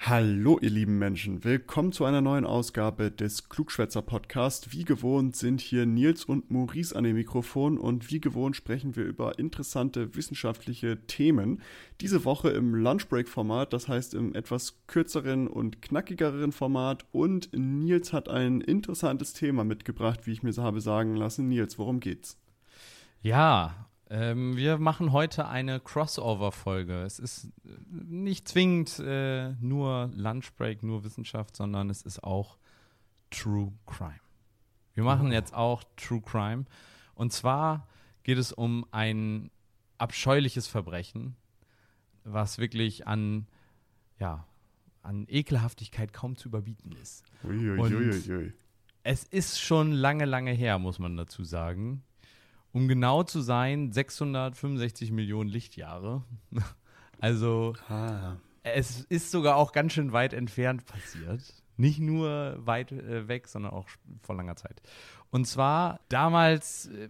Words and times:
Hallo, 0.00 0.60
ihr 0.62 0.70
lieben 0.70 0.96
Menschen. 0.98 1.42
Willkommen 1.42 1.90
zu 1.90 2.04
einer 2.04 2.20
neuen 2.20 2.46
Ausgabe 2.46 3.10
des 3.10 3.48
Klugschwätzer 3.48 4.00
Podcast. 4.00 4.72
Wie 4.72 4.84
gewohnt 4.84 5.34
sind 5.34 5.60
hier 5.60 5.86
Nils 5.86 6.24
und 6.24 6.52
Maurice 6.52 6.94
an 6.94 7.02
dem 7.02 7.16
Mikrofon 7.16 7.76
und 7.78 8.08
wie 8.08 8.20
gewohnt 8.20 8.54
sprechen 8.54 8.94
wir 8.94 9.04
über 9.04 9.40
interessante 9.40 10.14
wissenschaftliche 10.14 11.04
Themen. 11.08 11.60
Diese 12.00 12.24
Woche 12.24 12.50
im 12.50 12.76
Lunchbreak-Format, 12.76 13.72
das 13.72 13.88
heißt 13.88 14.14
im 14.14 14.36
etwas 14.36 14.78
kürzeren 14.86 15.48
und 15.48 15.82
knackigeren 15.82 16.52
Format. 16.52 17.04
Und 17.10 17.50
Nils 17.52 18.12
hat 18.12 18.28
ein 18.28 18.60
interessantes 18.60 19.32
Thema 19.32 19.64
mitgebracht, 19.64 20.28
wie 20.28 20.32
ich 20.32 20.44
mir 20.44 20.54
habe 20.58 20.80
sagen 20.80 21.16
lassen. 21.16 21.48
Nils, 21.48 21.76
worum 21.76 21.98
geht's? 21.98 22.38
Ja, 23.20 23.87
ähm, 24.10 24.56
wir 24.56 24.78
machen 24.78 25.12
heute 25.12 25.48
eine 25.48 25.80
Crossover-Folge. 25.80 27.02
Es 27.02 27.18
ist 27.18 27.44
äh, 27.64 27.68
nicht 27.90 28.48
zwingend 28.48 28.98
äh, 29.00 29.52
nur 29.60 30.10
Lunchbreak, 30.14 30.82
nur 30.82 31.04
Wissenschaft, 31.04 31.54
sondern 31.54 31.90
es 31.90 32.02
ist 32.02 32.24
auch 32.24 32.56
True 33.30 33.72
Crime. 33.86 34.20
Wir 34.94 35.04
machen 35.04 35.28
oh. 35.28 35.32
jetzt 35.32 35.52
auch 35.52 35.84
True 35.96 36.22
Crime. 36.22 36.64
Und 37.14 37.34
zwar 37.34 37.86
geht 38.22 38.38
es 38.38 38.52
um 38.52 38.86
ein 38.92 39.50
abscheuliches 39.98 40.68
Verbrechen, 40.68 41.36
was 42.24 42.58
wirklich 42.58 43.06
an, 43.06 43.46
ja, 44.18 44.46
an 45.02 45.26
Ekelhaftigkeit 45.28 46.14
kaum 46.14 46.36
zu 46.36 46.48
überbieten 46.48 46.92
ist. 46.92 47.24
Uiuiuiui. 47.44 48.54
es 49.02 49.24
ist 49.24 49.60
schon 49.60 49.92
lange, 49.92 50.24
lange 50.24 50.52
her, 50.52 50.78
muss 50.78 50.98
man 50.98 51.16
dazu 51.16 51.44
sagen 51.44 52.04
um 52.72 52.88
genau 52.88 53.22
zu 53.22 53.40
sein, 53.40 53.92
665 53.92 55.10
Millionen 55.10 55.48
Lichtjahre. 55.48 56.22
also 57.20 57.74
ah. 57.88 58.36
es 58.62 59.02
ist 59.04 59.30
sogar 59.30 59.56
auch 59.56 59.72
ganz 59.72 59.92
schön 59.92 60.12
weit 60.12 60.32
entfernt 60.32 60.86
passiert. 60.86 61.42
Nicht 61.76 62.00
nur 62.00 62.56
weit 62.58 62.92
äh, 62.92 63.28
weg, 63.28 63.46
sondern 63.48 63.72
auch 63.72 63.88
vor 64.22 64.34
langer 64.34 64.56
Zeit. 64.56 64.82
Und 65.30 65.46
zwar 65.46 66.00
damals 66.08 66.86
äh, 66.86 67.08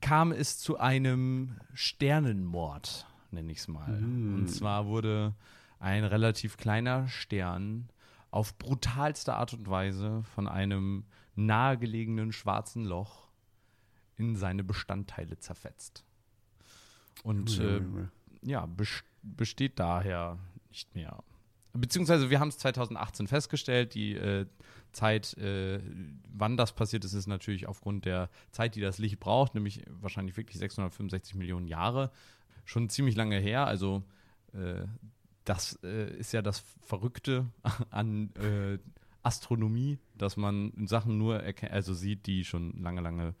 kam 0.00 0.32
es 0.32 0.58
zu 0.58 0.78
einem 0.78 1.56
Sternenmord, 1.72 3.06
nenne 3.30 3.50
ich 3.52 3.58
es 3.58 3.68
mal. 3.68 4.00
Mm. 4.00 4.34
Und 4.34 4.48
zwar 4.48 4.86
wurde 4.86 5.34
ein 5.78 6.04
relativ 6.04 6.56
kleiner 6.56 7.08
Stern 7.08 7.88
auf 8.30 8.56
brutalste 8.58 9.34
Art 9.34 9.52
und 9.54 9.68
Weise 9.68 10.22
von 10.34 10.48
einem 10.48 11.04
nahegelegenen 11.34 12.32
schwarzen 12.32 12.84
Loch 12.84 13.28
in 14.16 14.36
seine 14.36 14.64
Bestandteile 14.64 15.38
zerfetzt. 15.38 16.04
Und 17.22 17.58
äh, 17.58 17.80
ja, 18.42 18.68
besteht 19.22 19.78
daher 19.78 20.38
nicht 20.70 20.94
mehr. 20.94 21.22
Beziehungsweise 21.74 22.28
wir 22.28 22.38
haben 22.38 22.48
es 22.48 22.58
2018 22.58 23.26
festgestellt, 23.28 23.94
die 23.94 24.14
äh, 24.14 24.46
Zeit, 24.92 25.34
äh, 25.38 25.80
wann 26.28 26.56
das 26.56 26.74
passiert 26.74 27.04
ist, 27.04 27.14
ist 27.14 27.26
natürlich 27.26 27.66
aufgrund 27.66 28.04
der 28.04 28.28
Zeit, 28.50 28.74
die 28.74 28.80
das 28.80 28.98
Licht 28.98 29.20
braucht, 29.20 29.54
nämlich 29.54 29.82
wahrscheinlich 29.88 30.36
wirklich 30.36 30.58
665 30.58 31.34
Millionen 31.34 31.66
Jahre, 31.66 32.10
schon 32.66 32.90
ziemlich 32.90 33.16
lange 33.16 33.38
her. 33.38 33.66
Also 33.66 34.02
äh, 34.52 34.84
das 35.44 35.78
äh, 35.82 36.14
ist 36.18 36.32
ja 36.32 36.42
das 36.42 36.62
Verrückte 36.82 37.46
an 37.90 38.34
äh, 38.34 38.78
Astronomie, 39.22 39.98
dass 40.14 40.36
man 40.36 40.72
Sachen 40.86 41.16
nur 41.16 41.42
also 41.70 41.94
sieht, 41.94 42.26
die 42.26 42.44
schon 42.44 42.82
lange, 42.82 43.00
lange 43.00 43.28
äh, 43.28 43.32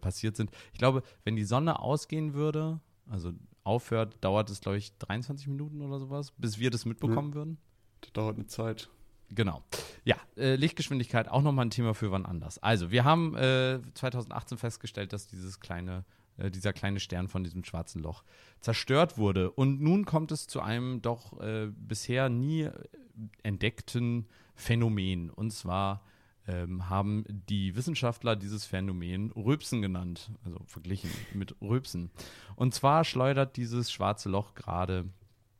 passiert 0.00 0.36
sind. 0.36 0.50
Ich 0.72 0.78
glaube, 0.78 1.02
wenn 1.24 1.36
die 1.36 1.44
Sonne 1.44 1.80
ausgehen 1.80 2.34
würde, 2.34 2.80
also 3.08 3.32
aufhört, 3.64 4.16
dauert 4.20 4.50
es, 4.50 4.60
glaube 4.60 4.78
ich, 4.78 4.96
23 4.98 5.46
Minuten 5.48 5.82
oder 5.82 5.98
sowas, 5.98 6.32
bis 6.36 6.58
wir 6.58 6.70
das 6.70 6.84
mitbekommen 6.84 7.30
ja. 7.30 7.34
würden. 7.34 7.58
Das 8.00 8.12
dauert 8.12 8.36
eine 8.36 8.46
Zeit. 8.46 8.88
Genau. 9.30 9.62
Ja, 10.04 10.16
äh, 10.36 10.56
Lichtgeschwindigkeit 10.56 11.28
auch 11.28 11.42
nochmal 11.42 11.66
ein 11.66 11.70
Thema 11.70 11.94
für 11.94 12.10
wann 12.10 12.26
anders. 12.26 12.58
Also, 12.58 12.90
wir 12.90 13.04
haben 13.04 13.34
äh, 13.36 13.80
2018 13.94 14.58
festgestellt, 14.58 15.12
dass 15.12 15.26
dieses 15.26 15.60
kleine, 15.60 16.04
äh, 16.36 16.50
dieser 16.50 16.72
kleine 16.72 17.00
Stern 17.00 17.28
von 17.28 17.42
diesem 17.44 17.64
schwarzen 17.64 18.02
Loch 18.02 18.24
zerstört 18.60 19.16
wurde. 19.16 19.50
Und 19.50 19.80
nun 19.80 20.04
kommt 20.04 20.32
es 20.32 20.48
zu 20.48 20.60
einem 20.60 21.00
doch 21.00 21.40
äh, 21.40 21.68
bisher 21.74 22.28
nie 22.28 22.68
entdeckten 23.42 24.26
Phänomen. 24.54 25.30
Und 25.30 25.52
zwar 25.52 26.02
ähm, 26.48 26.88
haben 26.88 27.24
die 27.28 27.76
Wissenschaftler 27.76 28.36
dieses 28.36 28.64
Phänomen 28.64 29.30
Röpsen 29.32 29.82
genannt, 29.82 30.30
also 30.44 30.60
verglichen 30.66 31.10
mit 31.34 31.54
Röpsen. 31.60 32.10
Und 32.56 32.74
zwar 32.74 33.04
schleudert 33.04 33.56
dieses 33.56 33.92
schwarze 33.92 34.28
Loch 34.28 34.54
gerade 34.54 35.04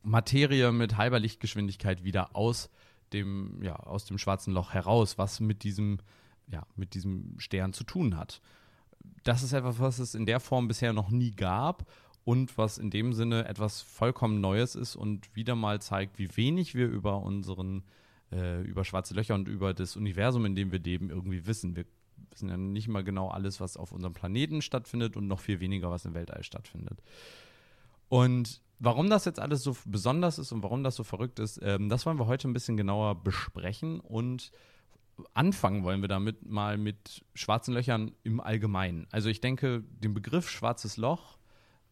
Materie 0.02 0.72
mit 0.72 0.96
halber 0.96 1.20
Lichtgeschwindigkeit 1.20 2.02
wieder 2.02 2.34
aus 2.34 2.70
dem, 3.12 3.62
ja, 3.62 3.76
aus 3.76 4.04
dem 4.04 4.18
schwarzen 4.18 4.52
Loch 4.52 4.72
heraus, 4.72 5.18
was 5.18 5.40
mit 5.40 5.62
diesem, 5.62 5.98
ja, 6.48 6.66
mit 6.76 6.94
diesem 6.94 7.38
Stern 7.38 7.72
zu 7.72 7.84
tun 7.84 8.16
hat. 8.16 8.40
Das 9.22 9.42
ist 9.42 9.52
etwas, 9.52 9.78
was 9.78 9.98
es 9.98 10.14
in 10.14 10.26
der 10.26 10.40
Form 10.40 10.68
bisher 10.68 10.92
noch 10.92 11.10
nie 11.10 11.32
gab 11.32 11.86
und 12.24 12.56
was 12.58 12.78
in 12.78 12.90
dem 12.90 13.12
Sinne 13.12 13.46
etwas 13.46 13.82
vollkommen 13.82 14.40
Neues 14.40 14.74
ist 14.74 14.96
und 14.96 15.34
wieder 15.34 15.54
mal 15.54 15.80
zeigt, 15.80 16.18
wie 16.18 16.36
wenig 16.36 16.74
wir 16.74 16.88
über 16.88 17.22
unseren 17.22 17.84
äh, 18.32 18.62
über 18.62 18.84
schwarze 18.84 19.14
Löcher 19.14 19.34
und 19.34 19.48
über 19.48 19.74
das 19.74 19.96
Universum, 19.96 20.44
in 20.46 20.54
dem 20.54 20.72
wir 20.72 20.78
leben, 20.78 21.10
irgendwie 21.10 21.46
wissen. 21.46 21.76
Wir 21.76 21.84
wissen 22.30 22.48
ja 22.48 22.56
nicht 22.56 22.88
mal 22.88 23.04
genau 23.04 23.28
alles, 23.28 23.60
was 23.60 23.76
auf 23.76 23.92
unserem 23.92 24.14
Planeten 24.14 24.62
stattfindet 24.62 25.16
und 25.16 25.26
noch 25.26 25.40
viel 25.40 25.60
weniger, 25.60 25.90
was 25.90 26.04
im 26.04 26.14
Weltall 26.14 26.42
stattfindet. 26.42 27.02
Und 28.08 28.60
warum 28.78 29.08
das 29.08 29.24
jetzt 29.24 29.40
alles 29.40 29.62
so 29.62 29.76
besonders 29.84 30.38
ist 30.38 30.52
und 30.52 30.62
warum 30.62 30.82
das 30.82 30.96
so 30.96 31.04
verrückt 31.04 31.38
ist, 31.38 31.60
ähm, 31.62 31.88
das 31.88 32.04
wollen 32.04 32.18
wir 32.18 32.26
heute 32.26 32.48
ein 32.48 32.52
bisschen 32.52 32.76
genauer 32.76 33.22
besprechen 33.22 34.00
und 34.00 34.52
anfangen 35.34 35.84
wollen 35.84 36.00
wir 36.00 36.08
damit 36.08 36.44
mal 36.44 36.78
mit 36.78 37.24
schwarzen 37.34 37.74
Löchern 37.74 38.12
im 38.22 38.40
Allgemeinen. 38.40 39.06
Also 39.10 39.28
ich 39.28 39.40
denke, 39.40 39.84
den 40.02 40.14
Begriff 40.14 40.48
schwarzes 40.50 40.96
Loch 40.96 41.38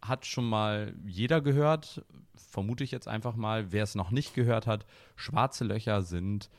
hat 0.02 0.26
schon 0.26 0.48
mal 0.48 0.94
jeder 1.06 1.40
gehört, 1.40 2.04
vermute 2.34 2.84
ich 2.84 2.90
jetzt 2.90 3.08
einfach 3.08 3.36
mal. 3.36 3.72
Wer 3.72 3.84
es 3.84 3.94
noch 3.94 4.10
nicht 4.10 4.34
gehört 4.34 4.66
hat, 4.66 4.86
schwarze 5.16 5.64
Löcher 5.64 6.02
sind, 6.02 6.50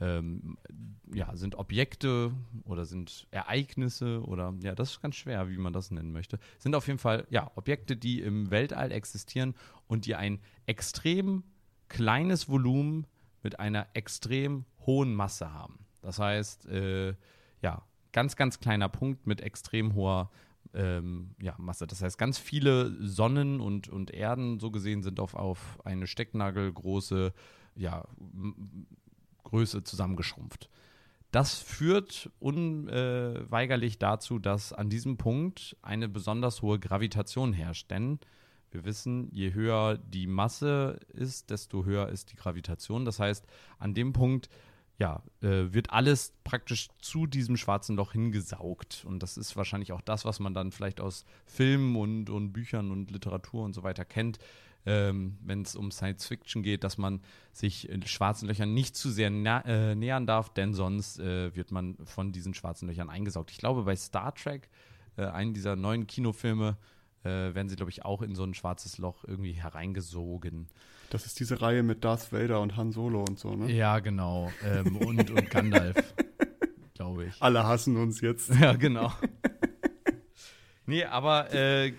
ähm, 0.00 0.56
ja, 1.12 1.34
sind 1.36 1.56
Objekte 1.56 2.32
oder 2.64 2.84
sind 2.84 3.26
Ereignisse 3.30 4.22
oder 4.22 4.54
ja, 4.62 4.74
das 4.74 4.92
ist 4.92 5.02
ganz 5.02 5.16
schwer, 5.16 5.48
wie 5.50 5.58
man 5.58 5.72
das 5.72 5.90
nennen 5.90 6.12
möchte. 6.12 6.38
Sind 6.58 6.74
auf 6.74 6.86
jeden 6.86 6.98
Fall 6.98 7.26
ja, 7.30 7.50
Objekte, 7.54 7.96
die 7.96 8.20
im 8.20 8.50
Weltall 8.50 8.92
existieren 8.92 9.54
und 9.86 10.06
die 10.06 10.14
ein 10.14 10.40
extrem 10.66 11.44
kleines 11.88 12.48
Volumen 12.48 13.06
mit 13.42 13.60
einer 13.60 13.88
extrem 13.94 14.64
hohen 14.86 15.14
Masse 15.14 15.52
haben. 15.52 15.86
Das 16.02 16.18
heißt, 16.18 16.66
äh, 16.66 17.14
ja, 17.62 17.82
ganz, 18.12 18.36
ganz 18.36 18.60
kleiner 18.60 18.88
Punkt 18.88 19.26
mit 19.26 19.40
extrem 19.40 19.94
hoher 19.94 20.30
ähm, 20.74 21.34
ja, 21.40 21.54
Masse. 21.58 21.86
Das 21.86 22.02
heißt, 22.02 22.18
ganz 22.18 22.38
viele 22.38 22.96
Sonnen 23.06 23.60
und, 23.60 23.88
und 23.88 24.10
Erden, 24.10 24.60
so 24.60 24.70
gesehen, 24.70 25.02
sind 25.02 25.20
auf, 25.20 25.34
auf 25.34 25.78
eine 25.84 26.06
stecknagelgroße 26.06 27.32
ja, 27.76 28.04
Größe 29.44 29.82
zusammengeschrumpft. 29.82 30.68
Das 31.30 31.54
führt 31.54 32.30
unweigerlich 32.40 33.98
dazu, 33.98 34.38
dass 34.38 34.72
an 34.72 34.90
diesem 34.90 35.16
Punkt 35.16 35.76
eine 35.80 36.08
besonders 36.08 36.60
hohe 36.60 36.80
Gravitation 36.80 37.52
herrscht. 37.52 37.90
Denn 37.90 38.18
wir 38.72 38.84
wissen, 38.84 39.28
je 39.32 39.54
höher 39.54 39.96
die 39.98 40.26
Masse 40.26 40.98
ist, 41.12 41.50
desto 41.50 41.84
höher 41.84 42.08
ist 42.08 42.32
die 42.32 42.36
Gravitation. 42.36 43.04
Das 43.04 43.20
heißt, 43.20 43.46
an 43.78 43.94
dem 43.94 44.12
Punkt 44.12 44.48
ja, 45.00 45.22
äh, 45.40 45.72
wird 45.72 45.90
alles 45.90 46.34
praktisch 46.44 46.88
zu 47.00 47.26
diesem 47.26 47.56
schwarzen 47.56 47.96
Loch 47.96 48.12
hingesaugt. 48.12 49.04
Und 49.08 49.22
das 49.22 49.38
ist 49.38 49.56
wahrscheinlich 49.56 49.92
auch 49.92 50.02
das, 50.02 50.26
was 50.26 50.40
man 50.40 50.52
dann 50.52 50.72
vielleicht 50.72 51.00
aus 51.00 51.24
Filmen 51.46 51.96
und, 51.96 52.28
und 52.28 52.52
Büchern 52.52 52.90
und 52.90 53.10
Literatur 53.10 53.64
und 53.64 53.72
so 53.72 53.82
weiter 53.82 54.04
kennt, 54.04 54.38
ähm, 54.84 55.38
wenn 55.42 55.62
es 55.62 55.74
um 55.74 55.90
Science 55.90 56.26
Fiction 56.26 56.62
geht, 56.62 56.84
dass 56.84 56.98
man 56.98 57.22
sich 57.50 57.88
schwarzen 58.04 58.46
Löchern 58.46 58.74
nicht 58.74 58.94
zu 58.94 59.10
sehr 59.10 59.28
äh, 59.30 59.94
nähern 59.94 60.26
darf, 60.26 60.52
denn 60.52 60.74
sonst 60.74 61.18
äh, 61.18 61.56
wird 61.56 61.70
man 61.70 61.96
von 62.04 62.30
diesen 62.30 62.52
schwarzen 62.52 62.86
Löchern 62.86 63.08
eingesaugt. 63.08 63.50
Ich 63.50 63.58
glaube, 63.58 63.84
bei 63.84 63.96
Star 63.96 64.34
Trek, 64.34 64.68
äh, 65.16 65.24
einen 65.24 65.54
dieser 65.54 65.76
neuen 65.76 66.06
Kinofilme, 66.06 66.76
äh, 67.24 67.54
werden 67.54 67.68
sie, 67.68 67.76
glaube 67.76 67.90
ich, 67.90 68.04
auch 68.04 68.22
in 68.22 68.34
so 68.34 68.44
ein 68.44 68.54
schwarzes 68.54 68.98
Loch 68.98 69.24
irgendwie 69.26 69.52
hereingesogen. 69.52 70.68
Das 71.10 71.26
ist 71.26 71.40
diese 71.40 71.60
Reihe 71.60 71.82
mit 71.82 72.04
Darth 72.04 72.32
Vader 72.32 72.60
und 72.60 72.76
Han 72.76 72.92
Solo 72.92 73.24
und 73.28 73.38
so, 73.38 73.54
ne? 73.54 73.70
Ja, 73.70 73.98
genau. 73.98 74.52
Ähm, 74.64 74.96
und, 74.96 75.30
und 75.30 75.50
Gandalf, 75.50 75.96
glaube 76.94 77.26
ich. 77.26 77.42
Alle 77.42 77.64
hassen 77.64 77.96
uns 77.96 78.20
jetzt. 78.20 78.54
Ja, 78.54 78.74
genau. 78.74 79.12
nee, 80.86 81.04
aber 81.04 81.52
äh, 81.52 81.92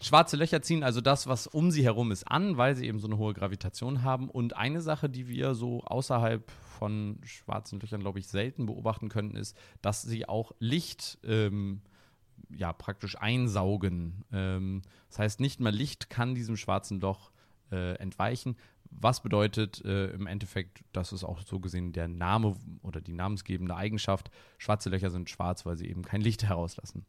schwarze 0.00 0.36
Löcher 0.36 0.62
ziehen 0.62 0.82
also 0.82 1.00
das, 1.00 1.26
was 1.26 1.46
um 1.46 1.70
sie 1.70 1.84
herum 1.84 2.10
ist, 2.10 2.24
an, 2.24 2.56
weil 2.56 2.74
sie 2.74 2.86
eben 2.86 2.98
so 2.98 3.06
eine 3.06 3.18
hohe 3.18 3.34
Gravitation 3.34 4.02
haben. 4.02 4.28
Und 4.28 4.56
eine 4.56 4.80
Sache, 4.80 5.08
die 5.08 5.28
wir 5.28 5.54
so 5.54 5.82
außerhalb 5.84 6.50
von 6.78 7.20
schwarzen 7.24 7.78
Löchern, 7.78 8.00
glaube 8.00 8.18
ich, 8.18 8.26
selten 8.26 8.66
beobachten 8.66 9.08
können, 9.08 9.36
ist, 9.36 9.56
dass 9.80 10.02
sie 10.02 10.28
auch 10.28 10.52
Licht 10.58 11.18
ähm, 11.24 11.82
ja, 12.54 12.72
praktisch 12.72 13.16
einsaugen. 13.18 14.24
Ähm, 14.32 14.82
das 15.08 15.18
heißt, 15.18 15.40
nicht 15.40 15.60
mal 15.60 15.74
Licht 15.74 16.10
kann 16.10 16.34
diesem 16.34 16.56
schwarzen 16.56 17.00
Loch 17.00 17.30
äh, 17.70 17.94
entweichen. 17.96 18.56
Was 18.90 19.22
bedeutet 19.22 19.84
äh, 19.84 20.10
im 20.10 20.26
Endeffekt, 20.26 20.82
das 20.92 21.12
ist 21.12 21.24
auch 21.24 21.42
so 21.42 21.60
gesehen 21.60 21.92
der 21.92 22.08
Name 22.08 22.56
oder 22.82 23.00
die 23.00 23.12
namensgebende 23.12 23.76
Eigenschaft, 23.76 24.30
schwarze 24.58 24.90
Löcher 24.90 25.10
sind 25.10 25.30
schwarz, 25.30 25.64
weil 25.64 25.76
sie 25.76 25.88
eben 25.88 26.02
kein 26.02 26.20
Licht 26.20 26.42
herauslassen. 26.48 27.06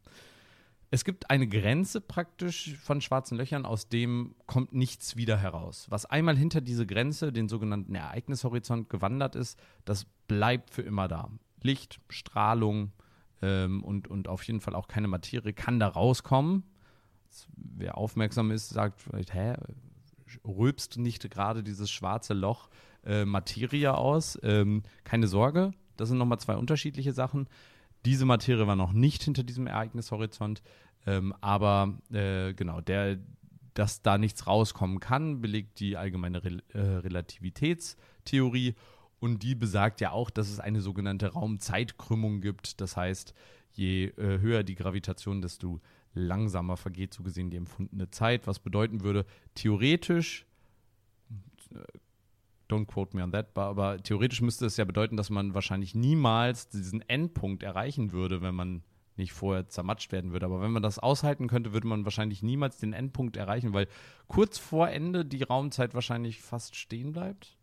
Es 0.94 1.04
gibt 1.04 1.30
eine 1.30 1.48
Grenze 1.48 2.02
praktisch 2.02 2.76
von 2.76 3.00
schwarzen 3.00 3.38
Löchern, 3.38 3.64
aus 3.64 3.88
dem 3.88 4.34
kommt 4.46 4.74
nichts 4.74 5.16
wieder 5.16 5.38
heraus. 5.38 5.86
Was 5.88 6.04
einmal 6.04 6.36
hinter 6.36 6.60
diese 6.60 6.86
Grenze, 6.86 7.32
den 7.32 7.48
sogenannten 7.48 7.94
Ereignishorizont, 7.94 8.90
gewandert 8.90 9.34
ist, 9.34 9.58
das 9.86 10.04
bleibt 10.28 10.68
für 10.68 10.82
immer 10.82 11.08
da. 11.08 11.30
Licht, 11.62 11.98
Strahlung, 12.10 12.92
ähm, 13.42 13.82
und, 13.84 14.08
und 14.08 14.28
auf 14.28 14.42
jeden 14.44 14.60
Fall 14.60 14.74
auch 14.74 14.88
keine 14.88 15.08
Materie 15.08 15.52
kann 15.52 15.78
da 15.78 15.88
rauskommen. 15.88 16.62
Wer 17.56 17.98
aufmerksam 17.98 18.50
ist, 18.50 18.68
sagt 18.68 19.00
vielleicht, 19.00 19.34
hä, 19.34 19.54
rülpst 20.44 20.98
nicht 20.98 21.30
gerade 21.30 21.62
dieses 21.62 21.90
schwarze 21.90 22.34
Loch 22.34 22.70
äh, 23.04 23.24
Materie 23.24 23.94
aus? 23.96 24.38
Ähm, 24.42 24.82
keine 25.04 25.26
Sorge, 25.26 25.72
das 25.96 26.08
sind 26.08 26.18
nochmal 26.18 26.40
zwei 26.40 26.56
unterschiedliche 26.56 27.12
Sachen. 27.12 27.48
Diese 28.04 28.24
Materie 28.24 28.66
war 28.66 28.76
noch 28.76 28.92
nicht 28.92 29.22
hinter 29.22 29.44
diesem 29.44 29.66
Ereignishorizont, 29.66 30.62
ähm, 31.06 31.34
aber 31.40 31.98
äh, 32.12 32.52
genau, 32.54 32.80
der, 32.80 33.18
dass 33.74 34.02
da 34.02 34.18
nichts 34.18 34.46
rauskommen 34.46 35.00
kann, 35.00 35.40
belegt 35.40 35.80
die 35.80 35.96
allgemeine 35.96 36.44
Re 36.44 36.58
äh, 36.72 36.78
Relativitätstheorie 36.78 38.74
und 39.22 39.44
die 39.44 39.54
besagt 39.54 40.00
ja 40.00 40.10
auch, 40.10 40.30
dass 40.30 40.50
es 40.50 40.58
eine 40.58 40.80
sogenannte 40.80 41.28
Raumzeitkrümmung 41.28 42.40
gibt. 42.40 42.80
Das 42.80 42.96
heißt, 42.96 43.34
je 43.72 44.06
äh, 44.06 44.40
höher 44.40 44.64
die 44.64 44.74
Gravitation, 44.74 45.40
desto 45.40 45.80
langsamer 46.12 46.76
vergeht 46.76 47.14
so 47.14 47.22
gesehen 47.22 47.48
die 47.48 47.56
empfundene 47.56 48.10
Zeit, 48.10 48.48
was 48.48 48.58
bedeuten 48.58 49.02
würde, 49.02 49.24
theoretisch, 49.54 50.44
äh, 51.72 51.78
don't 52.68 52.86
quote 52.86 53.16
me 53.16 53.22
on 53.22 53.30
that, 53.30 53.56
aber 53.56 54.02
theoretisch 54.02 54.42
müsste 54.42 54.66
es 54.66 54.76
ja 54.76 54.84
bedeuten, 54.84 55.16
dass 55.16 55.30
man 55.30 55.54
wahrscheinlich 55.54 55.94
niemals 55.94 56.68
diesen 56.68 57.00
Endpunkt 57.08 57.62
erreichen 57.62 58.10
würde, 58.10 58.42
wenn 58.42 58.56
man 58.56 58.82
nicht 59.16 59.32
vorher 59.32 59.68
zermatscht 59.68 60.10
werden 60.10 60.32
würde. 60.32 60.46
Aber 60.46 60.60
wenn 60.60 60.72
man 60.72 60.82
das 60.82 60.98
aushalten 60.98 61.46
könnte, 61.46 61.72
würde 61.72 61.86
man 61.86 62.04
wahrscheinlich 62.04 62.42
niemals 62.42 62.78
den 62.78 62.92
Endpunkt 62.92 63.36
erreichen, 63.36 63.72
weil 63.72 63.86
kurz 64.26 64.58
vor 64.58 64.88
Ende 64.88 65.24
die 65.24 65.44
Raumzeit 65.44 65.94
wahrscheinlich 65.94 66.42
fast 66.42 66.74
stehen 66.74 67.12
bleibt. 67.12 67.56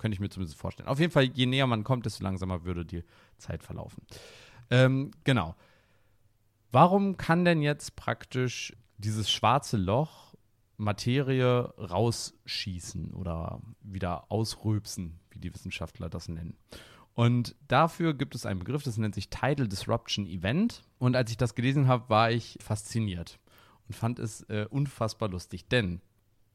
Könnte 0.00 0.14
ich 0.14 0.20
mir 0.20 0.30
zumindest 0.30 0.58
vorstellen. 0.58 0.88
Auf 0.88 0.98
jeden 0.98 1.12
Fall, 1.12 1.24
je 1.24 1.44
näher 1.44 1.66
man 1.66 1.84
kommt, 1.84 2.06
desto 2.06 2.24
langsamer 2.24 2.64
würde 2.64 2.86
die 2.86 3.04
Zeit 3.36 3.62
verlaufen. 3.62 4.02
Ähm, 4.70 5.10
genau. 5.24 5.54
Warum 6.72 7.18
kann 7.18 7.44
denn 7.44 7.60
jetzt 7.60 7.96
praktisch 7.96 8.74
dieses 8.96 9.30
schwarze 9.30 9.76
Loch 9.76 10.34
Materie 10.78 11.74
rausschießen 11.76 13.12
oder 13.12 13.60
wieder 13.82 14.32
ausrülpsen, 14.32 15.20
wie 15.32 15.38
die 15.38 15.52
Wissenschaftler 15.52 16.08
das 16.08 16.28
nennen? 16.28 16.56
Und 17.12 17.54
dafür 17.68 18.14
gibt 18.14 18.34
es 18.34 18.46
einen 18.46 18.60
Begriff, 18.60 18.82
das 18.82 18.96
nennt 18.96 19.14
sich 19.14 19.28
Tidal 19.28 19.68
Disruption 19.68 20.24
Event. 20.24 20.82
Und 20.98 21.14
als 21.14 21.30
ich 21.30 21.36
das 21.36 21.54
gelesen 21.54 21.88
habe, 21.88 22.08
war 22.08 22.30
ich 22.30 22.56
fasziniert 22.62 23.38
und 23.86 23.94
fand 23.94 24.18
es 24.18 24.44
äh, 24.44 24.66
unfassbar 24.70 25.28
lustig. 25.28 25.68
Denn 25.68 26.00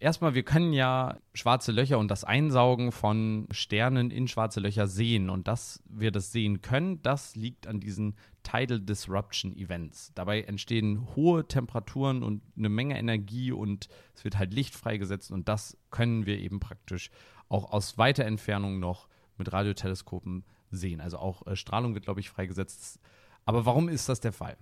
Erstmal, 0.06 0.36
wir 0.36 0.44
können 0.44 0.72
ja 0.72 1.18
schwarze 1.34 1.72
Löcher 1.72 1.98
und 1.98 2.12
das 2.12 2.24
Einsaugen 2.24 2.92
von 2.92 3.48
Sternen 3.50 4.12
in 4.12 4.28
schwarze 4.28 4.60
Löcher 4.60 4.86
sehen. 4.86 5.32
Und 5.32 5.48
dass 5.48 5.82
wir 5.90 6.12
das 6.12 6.32
sehen 6.32 6.62
können, 6.62 7.02
das 7.02 7.36
liegt 7.36 7.66
an 7.66 7.80
diesen 7.80 8.14
Tidal 8.44 8.80
Disruption 8.80 9.52
Events. 9.58 10.12
Dabei 10.14 10.44
entstehen 10.44 11.08
hohe 11.16 11.48
Temperaturen 11.48 12.22
und 12.22 12.44
eine 12.56 12.70
Menge 12.70 13.00
Energie 13.00 13.52
und 13.52 13.90
es 14.14 14.24
wird 14.24 14.38
halt 14.38 14.54
Licht 14.54 14.76
freigesetzt. 14.76 15.32
Und 15.32 15.50
das 15.50 15.76
können 15.90 16.28
wir 16.28 16.38
eben 16.38 16.60
praktisch 16.60 17.10
auch 17.50 17.72
aus 17.72 17.98
weiter 17.98 18.26
Entfernung 18.26 18.80
noch 18.80 19.08
mit 19.40 19.52
Radioteleskopen 19.52 20.46
sehen. 20.70 21.02
Also 21.02 21.18
auch 21.18 21.48
äh, 21.48 21.56
Strahlung 21.56 21.96
wird, 21.96 22.06
glaube 22.06 22.20
ich, 22.20 22.30
freigesetzt. 22.30 23.00
Aber 23.44 23.66
warum 23.66 23.90
ist 23.90 24.08
das 24.08 24.20
der 24.20 24.34
Fall? 24.34 24.56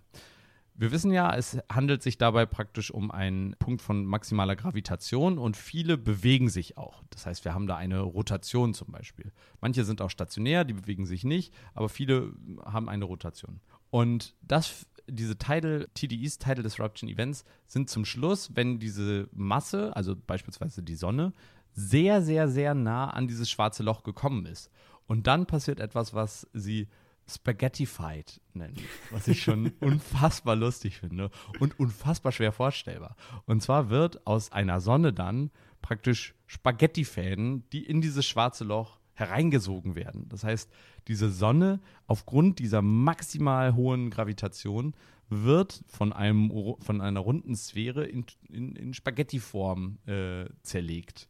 Wir 0.75 0.91
wissen 0.91 1.11
ja, 1.11 1.35
es 1.35 1.57
handelt 1.71 2.01
sich 2.01 2.17
dabei 2.17 2.47
praktisch 2.47 2.89
um 2.89 3.11
einen 3.11 3.55
Punkt 3.59 3.81
von 3.81 4.05
maximaler 4.05 4.55
Gravitation 4.55 5.37
und 5.37 5.55
viele 5.55 5.97
bewegen 5.97 6.49
sich 6.49 6.77
auch. 6.77 7.03
Das 7.11 7.27
heißt, 7.27 7.45
wir 7.45 7.53
haben 7.53 7.67
da 7.67 7.75
eine 7.75 7.99
Rotation 7.99 8.73
zum 8.73 8.91
Beispiel. 8.91 9.31
Manche 9.61 9.83
sind 9.83 10.01
auch 10.01 10.09
stationär, 10.09 10.63
die 10.65 10.73
bewegen 10.73 11.05
sich 11.05 11.23
nicht, 11.23 11.53
aber 11.75 11.89
viele 11.89 12.33
haben 12.65 12.89
eine 12.89 13.05
Rotation. 13.05 13.59
Und 13.91 14.33
das, 14.41 14.87
diese 15.07 15.37
Tidal, 15.37 15.87
TDEs, 15.93 16.39
Tidal 16.39 16.63
Disruption 16.63 17.07
Events, 17.07 17.45
sind 17.67 17.89
zum 17.89 18.03
Schluss, 18.03 18.55
wenn 18.55 18.79
diese 18.79 19.29
Masse, 19.31 19.95
also 19.95 20.15
beispielsweise 20.15 20.81
die 20.81 20.95
Sonne, 20.95 21.33
sehr, 21.73 22.23
sehr, 22.23 22.47
sehr 22.47 22.73
nah 22.73 23.11
an 23.11 23.27
dieses 23.27 23.49
schwarze 23.49 23.83
Loch 23.83 24.03
gekommen 24.03 24.47
ist. 24.47 24.71
Und 25.05 25.27
dann 25.27 25.45
passiert 25.45 25.79
etwas, 25.79 26.15
was 26.15 26.47
sie 26.53 26.87
Spaghettified 27.27 28.41
nennen, 28.53 28.75
was 29.11 29.27
ich 29.27 29.41
schon 29.41 29.71
unfassbar 29.79 30.55
lustig 30.55 30.97
finde 30.97 31.29
und 31.59 31.79
unfassbar 31.79 32.31
schwer 32.31 32.51
vorstellbar. 32.51 33.15
Und 33.45 33.61
zwar 33.61 33.89
wird 33.89 34.25
aus 34.27 34.51
einer 34.51 34.81
Sonne 34.81 35.13
dann 35.13 35.51
praktisch 35.81 36.35
Spaghettifäden, 36.47 37.67
die 37.71 37.85
in 37.85 38.01
dieses 38.01 38.25
schwarze 38.25 38.63
Loch 38.63 38.99
hereingesogen 39.13 39.95
werden. 39.95 40.27
Das 40.29 40.43
heißt, 40.43 40.71
diese 41.07 41.29
Sonne 41.29 41.79
aufgrund 42.07 42.59
dieser 42.59 42.81
maximal 42.81 43.75
hohen 43.75 44.09
Gravitation 44.09 44.93
wird 45.29 45.83
von, 45.87 46.13
einem, 46.13 46.51
von 46.79 47.01
einer 47.01 47.19
runden 47.19 47.55
Sphäre 47.55 48.05
in, 48.05 48.25
in, 48.49 48.75
in 48.75 48.93
Spaghettiform 48.93 49.97
äh, 50.05 50.45
zerlegt 50.61 51.27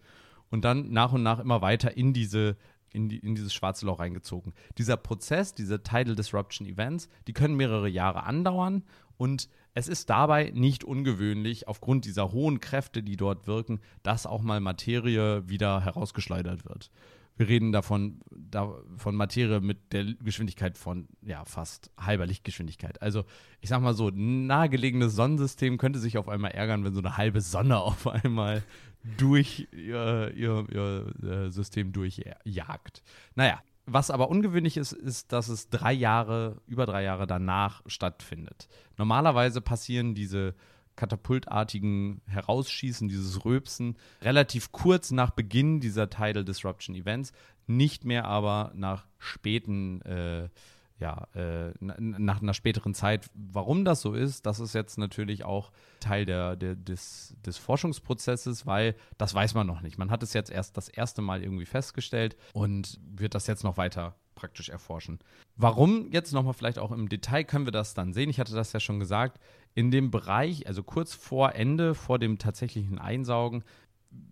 und 0.50 0.65
dann 0.65 0.91
nach 0.91 1.12
und 1.13 1.23
nach 1.23 1.39
immer 1.39 1.62
weiter 1.62 1.97
in 1.97 2.13
diese 2.13 2.57
in, 2.93 3.09
die, 3.09 3.17
in 3.17 3.35
dieses 3.35 3.53
schwarze 3.53 3.85
Loch 3.85 4.00
reingezogen. 4.00 4.53
Dieser 4.77 4.97
Prozess, 4.97 5.53
diese 5.53 5.83
Tidal 5.83 6.15
Disruption 6.15 6.67
Events, 6.67 7.09
die 7.27 7.33
können 7.33 7.55
mehrere 7.55 7.89
Jahre 7.89 8.23
andauern 8.23 8.83
und 9.17 9.50
es 9.75 9.88
ist 9.88 10.09
dabei 10.09 10.51
nicht 10.53 10.83
ungewöhnlich, 10.83 11.67
aufgrund 11.67 12.05
dieser 12.05 12.31
hohen 12.31 12.59
Kräfte, 12.59 13.01
die 13.01 13.17
dort 13.17 13.47
wirken, 13.47 13.79
dass 14.03 14.25
auch 14.27 14.41
mal 14.41 14.59
Materie 14.59 15.47
wieder 15.50 15.81
herausgeschleudert 15.81 16.65
wird. 16.65 16.91
Wir 17.35 17.47
reden 17.47 17.71
davon, 17.71 18.19
da, 18.29 18.71
von 18.97 19.15
Materie 19.15 19.59
mit 19.59 19.91
der 19.91 20.05
Geschwindigkeit 20.05 20.77
von 20.77 21.07
ja, 21.23 21.43
fast 21.45 21.89
halber 21.97 22.27
Lichtgeschwindigkeit. 22.27 23.01
Also, 23.01 23.23
ich 23.59 23.69
sag 23.69 23.81
mal 23.81 23.95
so, 23.95 24.09
ein 24.09 24.45
nahegelegenes 24.45 25.15
Sonnensystem 25.15 25.79
könnte 25.79 25.97
sich 25.97 26.19
auf 26.19 26.29
einmal 26.29 26.51
ärgern, 26.51 26.83
wenn 26.83 26.93
so 26.93 27.01
eine 27.01 27.17
halbe 27.17 27.41
Sonne 27.41 27.79
auf 27.81 28.07
einmal 28.07 28.62
durch 29.17 29.67
ihr, 29.72 30.31
ihr, 30.36 30.65
ihr 30.72 31.13
äh, 31.24 31.50
System 31.51 31.91
durchjagt. 31.91 33.03
Naja, 33.36 33.62
was 33.86 34.12
aber 34.12 34.29
ungewöhnlich 34.29 34.77
ist, 34.77 34.93
ist, 34.93 35.31
dass 35.31 35.50
es 35.50 35.69
drei 35.69 35.91
Jahre, 35.91 36.62
über 36.67 36.86
drei 36.86 37.03
Jahre 37.03 37.27
danach 37.27 37.81
stattfindet. 37.86 38.69
Normalerweise 38.98 39.60
passieren 39.62 40.15
diese 40.15 40.55
katapultartigen 40.95 42.22
Herausschießen, 42.27 43.07
dieses 43.07 43.43
Röpsen, 43.45 43.98
relativ 44.22 44.72
kurz 44.72 45.12
nach 45.12 45.31
Beginn 45.31 45.79
dieser 45.79 46.10
Tidal 46.10 46.45
Disruption 46.45 46.95
Events, 46.95 47.33
nicht 47.65 48.05
mehr 48.05 48.25
aber 48.25 48.72
nach 48.75 49.05
späten 49.17 50.01
äh, 50.01 50.50
ja, 51.03 51.27
äh, 51.36 51.74
nach 51.81 52.41
einer 52.41 52.53
späteren 52.53 52.93
Zeit. 52.93 53.29
Warum 53.33 53.83
das 53.83 54.00
so 54.00 54.13
ist, 54.13 54.45
das 54.45 54.62
ist 54.62 54.74
jetzt 54.74 54.98
natürlich 54.98 55.43
auch 55.43 55.74
Teil 56.00 56.25
der, 56.25 56.55
der, 56.55 56.75
des, 56.75 57.36
des 57.45 57.57
Forschungsprozesses, 57.57 58.65
weil 58.65 58.95
das 59.17 59.33
weiß 59.33 59.53
man 59.53 59.67
noch 59.67 59.81
nicht. 59.81 59.98
Man 59.98 60.10
hat 60.10 60.24
es 60.24 60.31
jetzt 60.31 60.50
erst 60.50 60.77
das 60.77 60.88
erste 60.88 61.22
Mal 61.22 61.43
irgendwie 61.43 61.65
festgestellt 61.65 62.38
und 62.53 63.01
wird 63.05 63.36
das 63.36 63.48
jetzt 63.48 63.65
noch 63.65 63.75
weiter 63.75 64.15
praktisch 64.33 64.69
erforschen. 64.69 65.19
Warum 65.57 66.10
jetzt 66.12 66.31
nochmal 66.31 66.53
vielleicht 66.53 66.79
auch 66.79 66.91
im 66.91 67.10
Detail 67.10 67.43
können 67.43 67.65
wir 67.65 67.74
das 67.74 67.93
dann 67.93 68.13
sehen. 68.13 68.29
Ich 68.29 68.39
hatte 68.39 68.55
das 68.55 68.72
ja 68.72 68.79
schon 68.79 69.00
gesagt. 69.00 69.41
In 69.75 69.91
dem 69.91 70.10
Bereich, 70.10 70.67
also 70.67 70.83
kurz 70.83 71.13
vor 71.13 71.53
Ende, 71.55 71.95
vor 71.95 72.17
dem 72.17 72.38
tatsächlichen 72.38 72.98
Einsaugen, 72.98 73.65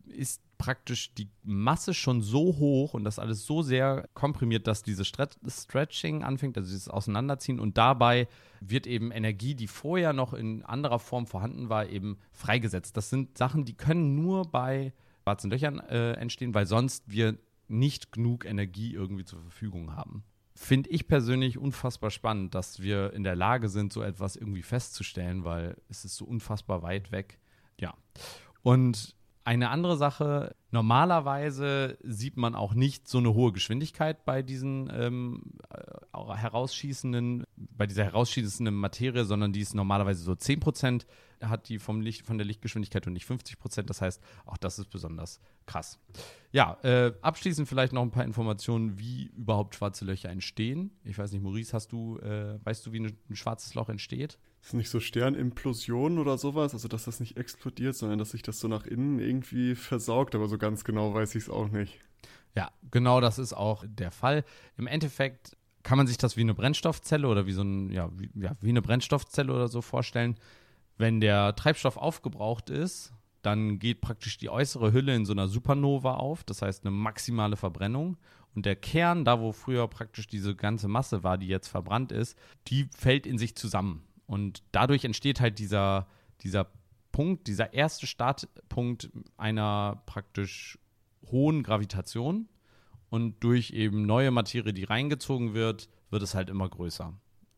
ist 0.08 0.42
praktisch 0.58 1.14
die 1.16 1.28
Masse 1.44 1.94
schon 1.94 2.22
so 2.22 2.58
hoch 2.58 2.94
und 2.94 3.04
das 3.04 3.18
alles 3.18 3.46
so 3.46 3.64
sehr 3.64 4.08
komprimiert, 4.14 4.68
dass 4.68 4.84
dieses 4.84 5.08
Stretching 5.08 6.24
anfängt, 6.24 6.56
also 6.56 6.70
dieses 6.70 6.88
Auseinanderziehen 6.88 7.60
und 7.60 7.78
dabei 7.78 8.28
wird 8.60 8.86
eben 8.86 9.12
Energie, 9.12 9.56
die 9.56 9.68
vorher 9.68 10.14
noch 10.14 10.34
in 10.34 10.64
anderer 10.64 11.00
Form 11.00 11.26
vorhanden 11.26 11.70
war, 11.70 11.88
eben 11.88 12.20
freigesetzt. 12.32 12.96
Das 12.96 13.10
sind 13.10 13.38
Sachen, 13.40 13.66
die 13.66 13.74
können 13.74 14.16
nur 14.16 14.52
bei 14.52 14.94
schwarzen 15.24 15.50
Löchern 15.50 15.80
äh, 15.80 16.14
entstehen, 16.14 16.54
weil 16.54 16.68
sonst 16.68 17.10
wir 17.10 17.40
nicht 17.68 18.12
genug 18.12 18.46
Energie 18.46 18.94
irgendwie 18.94 19.26
zur 19.26 19.42
Verfügung 19.42 19.96
haben. 19.96 20.24
Finde 20.54 20.90
ich 20.92 21.08
persönlich 21.08 21.58
unfassbar 21.58 22.12
spannend, 22.12 22.54
dass 22.54 22.82
wir 22.82 23.14
in 23.14 23.24
der 23.24 23.36
Lage 23.36 23.70
sind, 23.70 23.94
so 23.94 24.04
etwas 24.04 24.36
irgendwie 24.36 24.62
festzustellen, 24.62 25.44
weil 25.44 25.76
es 25.90 26.06
ist 26.06 26.18
so 26.18 26.26
unfassbar 26.26 26.84
weit 26.84 27.12
weg. 27.12 27.40
Ja. 27.80 27.96
Und 28.62 29.16
eine 29.44 29.70
andere 29.70 29.98
Sache, 29.98 30.56
normalerweise 30.72 31.98
sieht 32.04 32.38
man 32.38 32.56
auch 32.56 32.74
nicht 32.74 33.08
so 33.08 33.18
eine 33.18 33.34
hohe 33.34 33.52
Geschwindigkeit 33.52 34.26
bei 34.26 34.42
diesen 34.42 34.92
ähm, 34.94 35.54
äh, 35.70 36.36
herausschießenden, 36.36 37.44
bei 37.56 37.88
dieser 37.88 38.06
herausschießenden 38.06 38.74
Materie, 38.74 39.26
sondern 39.26 39.54
die 39.54 39.62
ist 39.62 39.76
normalerweise 39.76 40.24
so 40.24 40.34
10% 40.34 41.06
hat 41.50 41.70
die 41.70 41.80
vom 41.80 42.02
Licht, 42.02 42.26
von 42.26 42.38
der 42.38 42.46
Lichtgeschwindigkeit 42.46 43.08
und 43.08 43.14
nicht 43.14 43.28
50%. 43.28 43.84
Das 43.84 44.02
heißt, 44.02 44.22
auch 44.46 44.58
das 44.58 44.80
ist 44.80 44.90
besonders 44.90 45.40
krass. 45.66 46.00
Ja, 46.52 46.78
äh, 46.84 47.14
abschließend 47.22 47.68
vielleicht 47.68 47.94
noch 47.94 48.02
ein 48.02 48.12
paar 48.12 48.26
Informationen, 48.26 49.00
wie 49.00 49.32
überhaupt 49.36 49.76
schwarze 49.76 50.06
Löcher 50.06 50.30
entstehen. 50.30 50.92
Ich 51.04 51.18
weiß 51.18 51.32
nicht, 51.32 51.42
Maurice, 51.42 51.74
hast 51.74 51.92
du, 51.92 52.18
äh, 52.20 52.60
weißt 52.64 52.86
du, 52.86 52.92
wie 52.92 53.00
ein, 53.00 53.18
schwarzes 53.36 53.74
Loch 53.74 53.90
entsteht? 53.90 54.38
ist 54.64 54.76
nicht 54.76 54.90
so 54.90 55.00
Sternimplosion 55.00 56.20
oder 56.20 56.38
sowas, 56.38 56.74
also 56.74 56.88
dass 56.88 57.06
das 57.06 57.20
nicht 57.20 57.36
explodiert, 57.36 57.96
sondern 57.96 58.20
dass 58.20 58.30
sich 58.30 58.44
das 58.44 58.60
so 58.60 58.68
nach 58.68 58.86
innen 58.86 59.18
irgendwie 59.18 59.74
versaugt, 59.74 60.36
aber 60.36 60.48
so 60.48 60.60
ganz 60.62 60.86
genau 60.86 61.14
weiß 61.14 61.36
ich 61.36 61.44
es 61.44 61.50
auch 61.50 61.68
nicht. 61.68 62.00
Ja, 62.56 62.72
genau 62.92 63.20
das 63.20 63.40
ist 63.40 63.54
auch 63.54 63.84
der 63.86 64.12
Fall. 64.12 64.46
Im 64.78 64.88
Endeffekt 64.88 65.58
kann 65.84 65.98
man 65.98 66.08
sich 66.08 66.18
das 66.18 66.38
wie 66.38 66.42
eine 66.42 66.54
Brennstoffzelle 66.54 67.28
oder 67.28 67.46
wie 67.46 67.54
so 67.54 67.64
ein, 67.64 67.90
ja, 67.90 68.10
wie, 68.18 68.30
ja, 68.36 68.56
wie 68.62 68.70
eine 68.70 68.82
Brennstoffzelle 68.82 69.52
oder 69.52 69.68
so 69.68 69.82
vorstellen. 69.82 70.36
Wenn 70.98 71.20
der 71.20 71.56
Treibstoff 71.56 71.98
aufgebraucht 71.98 72.70
ist, 72.70 73.14
dann 73.42 73.80
geht 73.80 74.02
praktisch 74.02 74.38
die 74.38 74.50
äußere 74.50 74.94
Hülle 74.94 75.16
in 75.16 75.26
so 75.26 75.34
einer 75.34 75.48
Supernova 75.48 76.16
auf, 76.16 76.44
das 76.44 76.62
heißt 76.62 76.86
eine 76.86 76.92
maximale 76.92 77.56
Verbrennung. 77.56 78.18
Und 78.54 78.66
der 78.66 78.76
Kern, 78.76 79.26
da 79.26 79.40
wo 79.40 79.54
früher 79.54 79.88
praktisch 79.88 80.28
diese 80.28 80.56
ganze 80.56 80.88
Masse 80.88 81.24
war, 81.24 81.38
die 81.38 81.48
jetzt 81.48 81.70
verbrannt 81.70 82.12
ist, 82.12 82.38
die 82.68 82.88
fällt 82.96 83.26
in 83.26 83.38
sich 83.38 83.56
zusammen. 83.56 84.04
Und 84.28 84.62
dadurch 84.72 85.06
entsteht 85.06 85.40
halt 85.40 85.58
dieser, 85.58 86.08
dieser 86.42 86.68
Punkt, 87.12 87.48
dieser 87.48 87.74
erste 87.74 88.08
Startpunkt 88.08 89.10
einer 89.38 90.02
praktisch 90.06 90.78
hohen 91.32 91.64
Gravitation. 91.64 92.48
Und 93.10 93.44
durch 93.44 93.72
eben 93.72 94.06
neue 94.06 94.32
Materie, 94.32 94.74
die 94.74 94.86
reingezogen 94.86 95.54
wird, 95.54 95.90
wird 96.10 96.24
es 96.24 96.34
halt 96.34 96.50
immer 96.50 96.70
größer. 96.70 97.14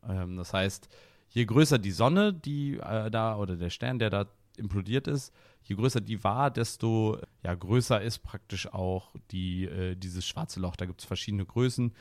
Ähm, 0.08 0.36
das 0.36 0.52
heißt, 0.54 0.90
je 1.30 1.46
größer 1.46 1.78
die 1.78 1.92
Sonne, 1.92 2.34
die 2.34 2.78
äh, 2.78 3.12
da, 3.12 3.38
oder 3.38 3.56
der 3.56 3.70
Stern, 3.70 4.00
der 4.00 4.10
da 4.10 4.26
implodiert 4.58 5.08
ist, 5.08 5.32
je 5.64 5.76
größer 5.76 6.02
die 6.02 6.24
war, 6.24 6.52
desto 6.52 7.20
ja, 7.44 7.54
größer 7.54 8.02
ist 8.02 8.20
praktisch 8.20 8.72
auch 8.74 9.14
die, 9.32 9.66
äh, 9.66 9.96
dieses 9.96 10.26
schwarze 10.26 10.60
Loch. 10.60 10.76
Da 10.76 10.86
gibt 10.86 11.02
es 11.02 11.06
verschiedene 11.06 11.46
Größen. 11.46 11.94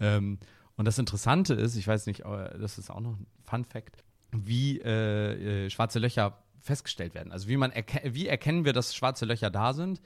Ähm, 0.00 0.38
und 0.76 0.84
das 0.84 0.98
Interessante 0.98 1.54
ist, 1.54 1.76
ich 1.76 1.86
weiß 1.86 2.06
nicht, 2.06 2.20
das 2.24 2.78
ist 2.78 2.90
auch 2.90 3.00
noch 3.00 3.16
ein 3.16 3.26
Fun 3.44 3.64
Fact, 3.64 4.04
wie 4.32 4.80
äh, 4.80 5.66
äh, 5.66 5.70
schwarze 5.70 5.98
Löcher 5.98 6.42
festgestellt 6.66 7.14
werden. 7.14 7.32
Also 7.32 7.48
wie 7.48 7.56
man 7.56 7.72
erke 7.72 8.14
wie 8.14 8.26
erkennen 8.26 8.64
wir, 8.64 8.72
dass 8.72 8.94
schwarze 8.94 9.24
Löcher 9.24 9.50
da 9.50 9.72
sind? 9.72 10.00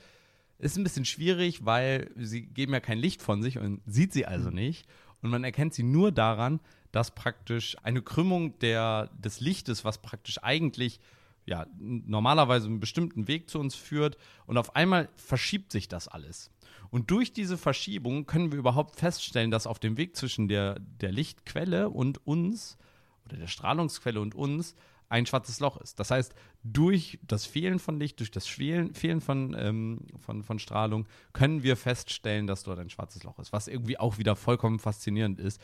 Ist 0.58 0.76
ein 0.76 0.84
bisschen 0.84 1.06
schwierig, 1.06 1.64
weil 1.64 2.10
sie 2.16 2.42
geben 2.42 2.74
ja 2.74 2.80
kein 2.80 2.98
Licht 2.98 3.22
von 3.22 3.42
sich 3.42 3.58
und 3.58 3.80
sieht 3.86 4.12
sie 4.12 4.26
also 4.26 4.50
nicht. 4.50 4.86
Und 5.22 5.30
man 5.30 5.42
erkennt 5.42 5.74
sie 5.74 5.82
nur 5.82 6.12
daran, 6.12 6.60
dass 6.92 7.14
praktisch 7.14 7.76
eine 7.82 8.02
Krümmung 8.02 8.58
der, 8.58 9.10
des 9.18 9.40
Lichtes, 9.40 9.84
was 9.84 10.02
praktisch 10.02 10.42
eigentlich 10.42 11.00
ja, 11.46 11.66
normalerweise 11.78 12.66
einen 12.66 12.80
bestimmten 12.80 13.26
Weg 13.26 13.48
zu 13.48 13.58
uns 13.58 13.74
führt 13.74 14.16
und 14.46 14.58
auf 14.58 14.76
einmal 14.76 15.08
verschiebt 15.16 15.72
sich 15.72 15.88
das 15.88 16.08
alles. 16.08 16.50
Und 16.90 17.10
durch 17.10 17.32
diese 17.32 17.56
Verschiebung 17.56 18.26
können 18.26 18.52
wir 18.52 18.58
überhaupt 18.58 18.96
feststellen, 18.96 19.50
dass 19.50 19.66
auf 19.66 19.78
dem 19.78 19.96
Weg 19.96 20.16
zwischen 20.16 20.48
der, 20.48 20.78
der 20.78 21.12
Lichtquelle 21.12 21.88
und 21.88 22.26
uns 22.26 22.76
oder 23.24 23.36
der 23.36 23.46
Strahlungsquelle 23.46 24.20
und 24.20 24.34
uns 24.34 24.74
ein 25.10 25.26
schwarzes 25.26 25.60
Loch 25.60 25.76
ist. 25.78 26.00
Das 26.00 26.10
heißt, 26.10 26.34
durch 26.62 27.18
das 27.22 27.44
Fehlen 27.44 27.78
von 27.78 27.98
Licht, 27.98 28.20
durch 28.20 28.30
das 28.30 28.46
Fehlen, 28.46 28.94
Fehlen 28.94 29.20
von, 29.20 29.54
ähm, 29.58 30.06
von, 30.20 30.42
von 30.42 30.58
Strahlung, 30.58 31.06
können 31.32 31.62
wir 31.62 31.76
feststellen, 31.76 32.46
dass 32.46 32.62
dort 32.62 32.78
ein 32.78 32.90
schwarzes 32.90 33.24
Loch 33.24 33.38
ist, 33.40 33.52
was 33.52 33.68
irgendwie 33.68 33.98
auch 33.98 34.18
wieder 34.18 34.36
vollkommen 34.36 34.78
faszinierend 34.78 35.40
ist. 35.40 35.60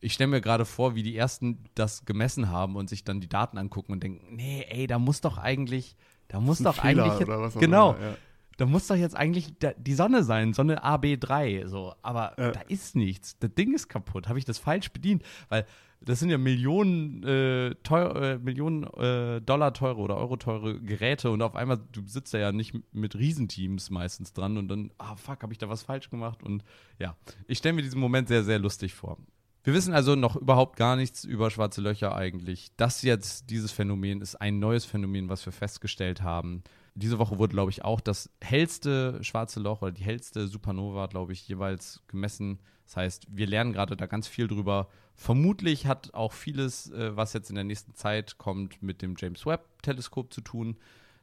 Ich 0.00 0.14
stelle 0.14 0.28
mir 0.28 0.40
gerade 0.40 0.64
vor, 0.64 0.94
wie 0.94 1.02
die 1.02 1.16
ersten 1.16 1.64
das 1.74 2.06
gemessen 2.06 2.50
haben 2.50 2.74
und 2.74 2.88
sich 2.88 3.04
dann 3.04 3.20
die 3.20 3.28
Daten 3.28 3.58
angucken 3.58 3.92
und 3.92 4.02
denken, 4.02 4.34
nee, 4.34 4.64
ey, 4.68 4.86
da 4.86 4.98
muss 4.98 5.20
doch 5.20 5.36
eigentlich, 5.38 5.96
da 6.28 6.40
muss 6.40 6.58
doch 6.58 6.76
Fehler 6.76 7.04
eigentlich, 7.04 7.60
genau, 7.60 7.94
immer, 7.94 8.02
ja. 8.02 8.16
Da 8.56 8.66
muss 8.66 8.86
doch 8.86 8.96
jetzt 8.96 9.16
eigentlich 9.16 9.54
die 9.58 9.94
Sonne 9.94 10.24
sein, 10.24 10.52
Sonne 10.54 10.84
AB3, 10.84 11.66
so, 11.66 11.94
aber 12.02 12.34
ja. 12.38 12.52
da 12.52 12.60
ist 12.62 12.96
nichts, 12.96 13.38
das 13.38 13.54
Ding 13.54 13.74
ist 13.74 13.88
kaputt, 13.88 14.28
habe 14.28 14.38
ich 14.38 14.44
das 14.44 14.58
falsch 14.58 14.90
bedient, 14.92 15.22
weil 15.48 15.66
das 16.00 16.20
sind 16.20 16.30
ja 16.30 16.38
Millionen, 16.38 17.22
äh, 17.24 17.74
teuer, 17.82 18.16
äh, 18.16 18.38
Millionen 18.38 18.84
äh, 18.84 19.40
Dollar 19.40 19.72
teure 19.72 20.00
oder 20.00 20.16
Euro 20.16 20.36
teure 20.36 20.80
Geräte 20.80 21.30
und 21.30 21.42
auf 21.42 21.56
einmal, 21.56 21.80
du 21.92 22.02
sitzt 22.06 22.32
ja 22.32 22.52
nicht 22.52 22.74
mit 22.92 23.16
Riesenteams 23.16 23.90
meistens 23.90 24.32
dran 24.32 24.56
und 24.56 24.68
dann, 24.68 24.90
ah 24.98 25.16
fuck, 25.16 25.42
habe 25.42 25.52
ich 25.52 25.58
da 25.58 25.68
was 25.68 25.82
falsch 25.82 26.10
gemacht? 26.10 26.42
Und 26.42 26.62
ja, 26.98 27.16
ich 27.46 27.58
stelle 27.58 27.74
mir 27.74 27.82
diesen 27.82 28.00
Moment 28.00 28.28
sehr, 28.28 28.44
sehr 28.44 28.58
lustig 28.58 28.94
vor. 28.94 29.18
Wir 29.64 29.74
wissen 29.74 29.94
also 29.94 30.14
noch 30.14 30.36
überhaupt 30.36 30.76
gar 30.76 30.94
nichts 30.94 31.24
über 31.24 31.50
schwarze 31.50 31.80
Löcher 31.80 32.14
eigentlich. 32.14 32.68
Das 32.76 33.02
jetzt, 33.02 33.50
dieses 33.50 33.72
Phänomen, 33.72 34.20
ist 34.20 34.36
ein 34.36 34.60
neues 34.60 34.84
Phänomen, 34.84 35.28
was 35.28 35.44
wir 35.44 35.52
festgestellt 35.52 36.22
haben. 36.22 36.62
Diese 36.96 37.18
Woche 37.18 37.38
wurde, 37.38 37.52
glaube 37.52 37.70
ich, 37.70 37.84
auch 37.84 38.00
das 38.00 38.30
hellste 38.42 39.22
schwarze 39.22 39.60
Loch 39.60 39.82
oder 39.82 39.92
die 39.92 40.04
hellste 40.04 40.48
Supernova, 40.48 41.06
glaube 41.06 41.32
ich, 41.32 41.46
jeweils 41.46 42.02
gemessen. 42.08 42.58
Das 42.84 42.96
heißt, 42.96 43.26
wir 43.30 43.46
lernen 43.46 43.72
gerade 43.72 43.96
da 43.96 44.06
ganz 44.06 44.26
viel 44.26 44.48
drüber 44.48 44.88
Vermutlich 45.16 45.86
hat 45.86 46.12
auch 46.12 46.34
vieles, 46.34 46.90
äh, 46.90 47.16
was 47.16 47.32
jetzt 47.32 47.48
in 47.48 47.54
der 47.54 47.64
nächsten 47.64 47.94
Zeit 47.94 48.36
kommt, 48.36 48.82
mit 48.82 49.00
dem 49.00 49.14
James 49.16 49.46
Webb-Teleskop 49.46 50.32
zu 50.32 50.42
tun. 50.42 50.76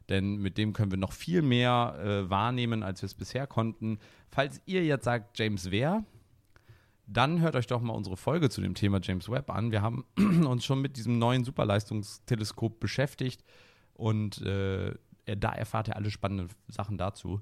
Denn 0.08 0.36
mit 0.36 0.58
dem 0.58 0.72
können 0.72 0.90
wir 0.90 0.98
noch 0.98 1.12
viel 1.12 1.42
mehr 1.42 1.96
äh, 1.98 2.28
wahrnehmen, 2.28 2.82
als 2.82 3.00
wir 3.02 3.06
es 3.06 3.14
bisher 3.14 3.46
konnten. 3.46 4.00
Falls 4.30 4.60
ihr 4.66 4.84
jetzt 4.84 5.04
sagt, 5.04 5.38
James 5.38 5.70
wer, 5.70 6.04
dann 7.06 7.40
hört 7.40 7.54
euch 7.54 7.68
doch 7.68 7.80
mal 7.80 7.92
unsere 7.92 8.16
Folge 8.16 8.50
zu 8.50 8.60
dem 8.60 8.74
Thema 8.74 8.98
James 9.00 9.30
Webb 9.30 9.48
an. 9.48 9.70
Wir 9.70 9.80
haben 9.80 10.04
uns 10.44 10.64
schon 10.64 10.82
mit 10.82 10.96
diesem 10.96 11.18
neuen 11.20 11.44
Superleistungsteleskop 11.44 12.80
beschäftigt 12.80 13.44
und 13.94 14.42
äh, 14.42 14.92
da 15.26 15.52
erfahrt 15.52 15.88
ihr 15.88 15.96
alle 15.96 16.10
spannenden 16.10 16.48
Sachen 16.68 16.98
dazu. 16.98 17.40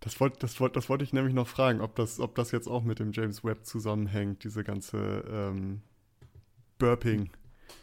Das 0.00 0.18
wollte 0.18 0.38
das 0.40 0.58
wollt, 0.58 0.74
das 0.74 0.88
wollt 0.88 1.02
ich 1.02 1.12
nämlich 1.12 1.34
noch 1.34 1.46
fragen, 1.46 1.80
ob 1.80 1.94
das, 1.94 2.18
ob 2.18 2.34
das 2.34 2.50
jetzt 2.50 2.66
auch 2.66 2.82
mit 2.82 2.98
dem 2.98 3.12
James 3.12 3.44
Webb 3.44 3.64
zusammenhängt, 3.64 4.42
diese 4.42 4.64
ganze 4.64 5.24
ähm, 5.30 5.82
Burping. 6.78 7.30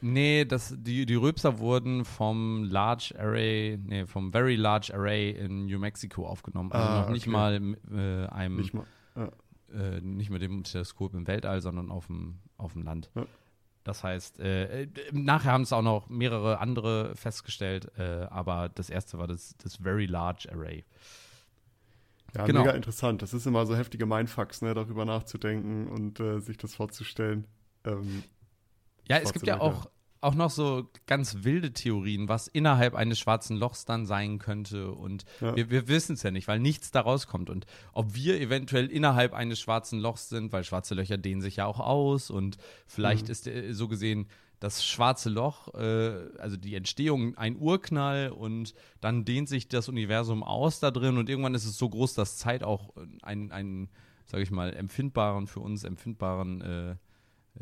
Nee, 0.01 0.45
das, 0.45 0.75
die, 0.77 1.05
die 1.05 1.15
Röpser 1.15 1.59
wurden 1.59 2.03
vom 2.05 2.63
Large 2.65 3.15
Array, 3.17 3.79
nee, 3.81 4.05
vom 4.05 4.31
Very 4.31 4.55
Large 4.55 4.93
Array 4.93 5.31
in 5.31 5.65
New 5.65 5.79
Mexico 5.79 6.27
aufgenommen. 6.27 6.71
Also 6.71 6.87
ah, 6.87 7.01
noch 7.01 7.09
nicht 7.09 7.27
okay. 7.27 7.31
mal 7.31 7.77
äh, 7.91 8.27
einem, 8.27 8.57
nicht 8.57 8.73
mal, 8.73 8.85
ja. 9.15 9.29
äh, 9.73 10.01
nicht 10.01 10.29
mit 10.29 10.41
dem 10.41 10.63
Teleskop 10.63 11.13
im 11.13 11.25
Weltall, 11.25 11.61
sondern 11.61 11.89
auf 11.89 12.07
dem, 12.07 12.39
auf 12.57 12.73
dem 12.73 12.83
Land. 12.83 13.09
Ja. 13.15 13.25
Das 13.89 14.03
heißt, 14.03 14.39
äh, 14.39 14.87
nachher 15.11 15.51
haben 15.51 15.63
es 15.63 15.73
auch 15.73 15.81
noch 15.81 16.09
mehrere 16.09 16.59
andere 16.59 17.15
festgestellt, 17.15 17.91
äh, 17.97 18.27
aber 18.29 18.69
das 18.69 18.91
erste 18.91 19.17
war 19.17 19.25
das, 19.25 19.55
das 19.63 19.77
Very 19.77 20.05
Large 20.05 20.47
Array. 20.53 20.85
Ja, 22.35 22.45
genau. 22.45 22.59
mega 22.59 22.73
interessant. 22.73 23.23
Das 23.23 23.33
ist 23.33 23.47
immer 23.47 23.65
so 23.65 23.75
heftige 23.75 24.05
Mindfucks, 24.05 24.61
ne, 24.61 24.75
darüber 24.75 25.05
nachzudenken 25.05 25.87
und 25.87 26.19
äh, 26.19 26.39
sich 26.39 26.57
das 26.57 26.75
vorzustellen. 26.75 27.47
Ähm, 27.83 28.21
ja, 29.07 29.17
es 29.17 29.33
gibt 29.33 29.47
ja 29.47 29.59
auch, 29.59 29.89
auch 30.21 30.35
noch 30.35 30.49
so 30.49 30.89
ganz 31.07 31.43
wilde 31.43 31.71
Theorien, 31.71 32.27
was 32.27 32.47
innerhalb 32.47 32.93
eines 32.93 33.19
schwarzen 33.19 33.55
Lochs 33.55 33.85
dann 33.85 34.05
sein 34.05 34.37
könnte. 34.37 34.91
Und 34.91 35.23
ja. 35.39 35.55
wir, 35.55 35.69
wir 35.69 35.87
wissen 35.87 36.13
es 36.13 36.23
ja 36.23 36.31
nicht, 36.31 36.47
weil 36.47 36.59
nichts 36.59 36.91
daraus 36.91 37.27
kommt. 37.27 37.49
Und 37.49 37.65
ob 37.93 38.15
wir 38.15 38.39
eventuell 38.39 38.87
innerhalb 38.87 39.33
eines 39.33 39.59
schwarzen 39.59 39.99
Lochs 39.99 40.29
sind, 40.29 40.51
weil 40.51 40.63
schwarze 40.63 40.95
Löcher 40.95 41.17
dehnen 41.17 41.41
sich 41.41 41.57
ja 41.57 41.65
auch 41.65 41.79
aus 41.79 42.29
und 42.29 42.57
vielleicht 42.85 43.27
mhm. 43.27 43.31
ist 43.31 43.47
äh, 43.47 43.73
so 43.73 43.87
gesehen 43.87 44.27
das 44.59 44.85
schwarze 44.85 45.29
Loch, 45.29 45.73
äh, 45.73 46.37
also 46.37 46.57
die 46.57 46.75
Entstehung 46.75 47.37
ein 47.37 47.57
Urknall 47.57 48.29
und 48.29 48.73
dann 48.99 49.23
dehnt 49.23 49.47
sich 49.47 49.69
das 49.69 49.87
Universum 49.87 50.43
aus 50.43 50.81
da 50.81 50.91
drin 50.91 51.17
und 51.17 51.29
irgendwann 51.29 51.55
ist 51.55 51.65
es 51.65 51.77
so 51.77 51.89
groß, 51.89 52.13
dass 52.13 52.37
Zeit 52.37 52.63
auch 52.63 52.93
einen, 53.21 53.51
einen 53.51 53.89
sage 54.25 54.43
ich 54.43 54.51
mal, 54.51 54.75
empfindbaren, 54.75 55.47
für 55.47 55.61
uns 55.61 55.83
empfindbaren, 55.83 56.61
äh, 56.61 56.91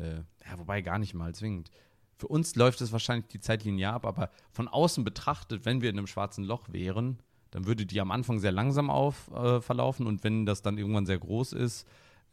äh, 0.02 0.22
ja, 0.44 0.58
wobei 0.58 0.82
gar 0.82 0.98
nicht 0.98 1.14
mal 1.14 1.34
zwingend. 1.34 1.70
Für 2.18 2.26
uns 2.26 2.56
läuft 2.56 2.80
es 2.80 2.90
wahrscheinlich 2.90 3.28
die 3.28 3.40
Zeit 3.40 3.64
linear 3.64 3.94
ab, 3.94 4.04
aber 4.04 4.30
von 4.50 4.66
außen 4.66 5.04
betrachtet, 5.04 5.64
wenn 5.64 5.80
wir 5.80 5.88
in 5.88 5.96
einem 5.96 6.08
schwarzen 6.08 6.44
Loch 6.44 6.68
wären, 6.72 7.20
dann 7.52 7.66
würde 7.66 7.86
die 7.86 8.00
am 8.00 8.10
Anfang 8.10 8.40
sehr 8.40 8.52
langsam 8.52 8.90
auf, 8.90 9.30
äh, 9.30 9.60
verlaufen 9.60 10.06
und 10.06 10.24
wenn 10.24 10.44
das 10.44 10.60
dann 10.60 10.78
irgendwann 10.78 11.06
sehr 11.06 11.18
groß 11.18 11.52
ist, 11.52 11.86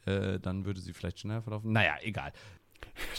äh, 0.06 0.40
dann 0.40 0.66
würde 0.66 0.82
sie 0.82 0.94
vielleicht 0.94 1.20
schneller 1.20 1.44
verlaufen. 1.44 1.72
Naja, 1.72 1.96
egal. 2.02 2.34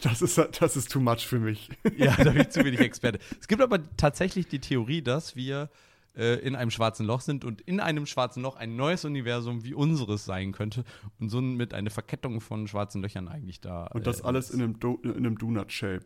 Das 0.02 0.22
ist, 0.22 0.38
das 0.38 0.76
ist 0.76 0.90
too 0.90 1.00
much 1.00 1.26
für 1.26 1.38
mich. 1.38 1.68
Ja, 1.96 2.14
da 2.16 2.30
bin 2.30 2.42
ich 2.42 2.50
zu 2.50 2.64
wenig 2.64 2.80
Experte. 2.80 3.18
Es 3.40 3.48
gibt 3.48 3.60
aber 3.60 3.80
tatsächlich 3.96 4.48
die 4.48 4.58
Theorie, 4.58 5.02
dass 5.02 5.36
wir 5.36 5.70
äh, 6.16 6.38
in 6.40 6.54
einem 6.54 6.70
schwarzen 6.70 7.06
Loch 7.06 7.20
sind 7.20 7.44
und 7.44 7.60
in 7.62 7.80
einem 7.80 8.06
schwarzen 8.06 8.42
Loch 8.42 8.56
ein 8.56 8.76
neues 8.76 9.04
Universum 9.04 9.64
wie 9.64 9.74
unseres 9.74 10.24
sein 10.24 10.52
könnte 10.52 10.84
und 11.18 11.28
so 11.28 11.40
mit 11.40 11.74
einer 11.74 11.90
Verkettung 11.90 12.40
von 12.40 12.68
schwarzen 12.68 13.02
Löchern 13.02 13.28
eigentlich 13.28 13.60
da. 13.60 13.86
Und 13.88 14.06
das 14.06 14.20
äh, 14.20 14.24
alles 14.24 14.50
in 14.50 14.62
einem, 14.62 14.80
Do 14.80 14.98
in 15.02 15.16
einem 15.16 15.36
Donut-Shape. 15.36 16.04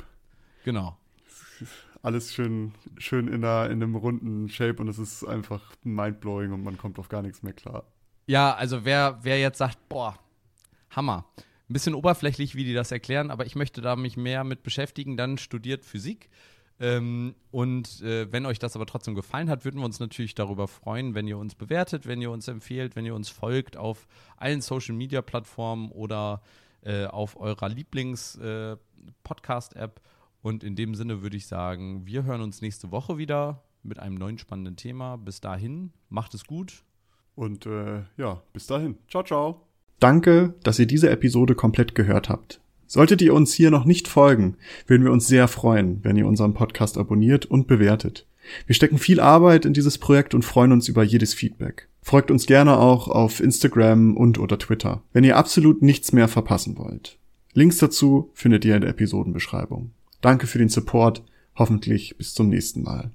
Genau. 0.64 0.96
Alles 2.02 2.32
schön, 2.32 2.72
schön 2.96 3.28
in, 3.28 3.44
einer, 3.44 3.66
in 3.66 3.82
einem 3.82 3.94
runden 3.94 4.48
Shape 4.48 4.80
und 4.80 4.88
es 4.88 4.98
ist 4.98 5.24
einfach 5.24 5.74
mindblowing 5.82 6.52
und 6.52 6.62
man 6.62 6.78
kommt 6.78 6.98
auf 6.98 7.08
gar 7.08 7.22
nichts 7.22 7.42
mehr 7.42 7.52
klar. 7.52 7.84
Ja, 8.26 8.54
also 8.54 8.84
wer, 8.84 9.18
wer 9.22 9.38
jetzt 9.38 9.58
sagt, 9.58 9.88
boah, 9.88 10.18
Hammer. 10.90 11.26
Ein 11.68 11.74
bisschen 11.74 11.94
oberflächlich, 11.94 12.54
wie 12.54 12.64
die 12.64 12.74
das 12.74 12.90
erklären, 12.90 13.30
aber 13.30 13.46
ich 13.46 13.54
möchte 13.54 13.80
da 13.80 13.96
mich 13.96 14.16
mehr 14.16 14.44
mit 14.44 14.62
beschäftigen, 14.62 15.16
dann 15.16 15.38
studiert 15.38 15.84
Physik. 15.84 16.30
Ähm, 16.80 17.34
und 17.50 18.00
äh, 18.00 18.32
wenn 18.32 18.46
euch 18.46 18.58
das 18.58 18.74
aber 18.74 18.86
trotzdem 18.86 19.14
gefallen 19.14 19.50
hat, 19.50 19.66
würden 19.66 19.80
wir 19.80 19.84
uns 19.84 20.00
natürlich 20.00 20.34
darüber 20.34 20.66
freuen, 20.66 21.14
wenn 21.14 21.28
ihr 21.28 21.36
uns 21.36 21.54
bewertet, 21.54 22.06
wenn 22.06 22.22
ihr 22.22 22.30
uns 22.30 22.48
empfehlt, 22.48 22.96
wenn 22.96 23.04
ihr 23.04 23.14
uns 23.14 23.28
folgt 23.28 23.76
auf 23.76 24.06
allen 24.38 24.62
Social 24.62 24.94
Media 24.94 25.20
Plattformen 25.20 25.90
oder 25.90 26.40
äh, 26.82 27.04
auf 27.04 27.38
eurer 27.38 27.68
Lieblings-Podcast-App. 27.68 29.98
Äh, 29.98 30.02
und 30.42 30.64
in 30.64 30.76
dem 30.76 30.94
Sinne 30.94 31.22
würde 31.22 31.36
ich 31.36 31.46
sagen, 31.46 32.06
wir 32.06 32.24
hören 32.24 32.40
uns 32.40 32.62
nächste 32.62 32.90
Woche 32.90 33.18
wieder 33.18 33.62
mit 33.82 33.98
einem 33.98 34.14
neuen 34.14 34.38
spannenden 34.38 34.76
Thema. 34.76 35.16
Bis 35.16 35.40
dahin, 35.40 35.92
macht 36.08 36.34
es 36.34 36.44
gut. 36.44 36.84
Und 37.34 37.66
äh, 37.66 38.02
ja, 38.16 38.42
bis 38.52 38.66
dahin. 38.66 38.96
Ciao, 39.08 39.22
ciao. 39.22 39.66
Danke, 39.98 40.54
dass 40.62 40.78
ihr 40.78 40.86
diese 40.86 41.10
Episode 41.10 41.54
komplett 41.54 41.94
gehört 41.94 42.28
habt. 42.28 42.60
Solltet 42.86 43.22
ihr 43.22 43.34
uns 43.34 43.52
hier 43.52 43.70
noch 43.70 43.84
nicht 43.84 44.08
folgen, 44.08 44.56
würden 44.86 45.04
wir 45.04 45.12
uns 45.12 45.28
sehr 45.28 45.46
freuen, 45.46 46.02
wenn 46.02 46.16
ihr 46.16 46.26
unseren 46.26 46.54
Podcast 46.54 46.98
abonniert 46.98 47.46
und 47.46 47.68
bewertet. 47.68 48.26
Wir 48.66 48.74
stecken 48.74 48.98
viel 48.98 49.20
Arbeit 49.20 49.64
in 49.64 49.74
dieses 49.74 49.98
Projekt 49.98 50.34
und 50.34 50.44
freuen 50.44 50.72
uns 50.72 50.88
über 50.88 51.04
jedes 51.04 51.34
Feedback. 51.34 51.88
Folgt 52.02 52.30
uns 52.30 52.46
gerne 52.46 52.78
auch 52.78 53.06
auf 53.06 53.40
Instagram 53.40 54.16
und 54.16 54.38
oder 54.38 54.58
Twitter, 54.58 55.02
wenn 55.12 55.22
ihr 55.22 55.36
absolut 55.36 55.82
nichts 55.82 56.12
mehr 56.12 56.26
verpassen 56.26 56.78
wollt. 56.78 57.18
Links 57.52 57.78
dazu 57.78 58.30
findet 58.34 58.64
ihr 58.64 58.74
in 58.74 58.80
der 58.80 58.90
Episodenbeschreibung. 58.90 59.92
Danke 60.20 60.46
für 60.46 60.58
den 60.58 60.68
Support, 60.68 61.24
hoffentlich 61.56 62.16
bis 62.16 62.34
zum 62.34 62.48
nächsten 62.48 62.82
Mal. 62.82 63.12